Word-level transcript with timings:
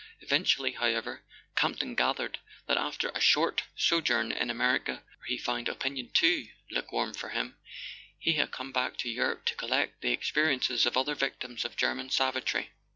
Eventually, 0.21 0.71
however, 0.71 1.21
Campton 1.55 1.93
gathered 1.93 2.39
that 2.65 2.75
after 2.79 3.09
a 3.09 3.19
short 3.19 3.61
sojourn 3.75 4.31
in 4.31 4.47
Amer¬ 4.47 4.79
ica, 4.79 4.87
where 5.03 5.27
he 5.27 5.37
found 5.37 5.69
opinion 5.69 6.09
too 6.11 6.47
lukewarm 6.71 7.13
for 7.13 7.29
him, 7.29 7.55
he 8.17 8.33
had 8.33 8.49
come 8.51 8.71
back 8.71 8.97
to 8.97 9.09
Europe 9.11 9.45
to 9.45 9.53
collect 9.55 10.01
the 10.01 10.09
experiences 10.11 10.87
of 10.87 10.97
other 10.97 11.13
victims 11.13 11.63
of 11.65 11.77
German 11.77 12.09
savagery. 12.09 12.71